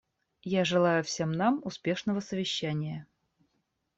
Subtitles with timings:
[0.53, 3.05] Я желаю всем нам успешного совещания.